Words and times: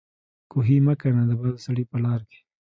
کوهي 0.51 0.77
مه 0.85 0.93
کنه 1.01 1.21
د 1.27 1.31
بل 1.41 1.51
سړي 1.65 1.83
په 1.91 1.97
لار 2.03 2.21
کې 2.29 2.39